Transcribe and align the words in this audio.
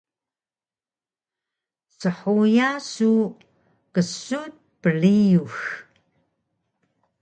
Shuya 1.99 2.69
su 2.91 3.11
ksun 3.93 4.51
priyux? 4.81 5.53